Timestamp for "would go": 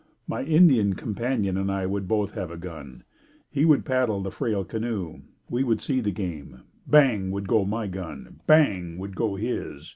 7.29-7.65, 8.97-9.35